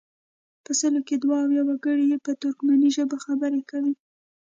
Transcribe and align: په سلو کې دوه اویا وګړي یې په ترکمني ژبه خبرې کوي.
په 0.63 0.71
سلو 0.79 0.99
کې 1.07 1.15
دوه 1.17 1.37
اویا 1.45 1.61
وګړي 1.65 2.05
یې 2.11 2.17
په 2.25 2.31
ترکمني 2.41 2.89
ژبه 2.95 3.17
خبرې 3.25 3.61
کوي. 3.71 3.93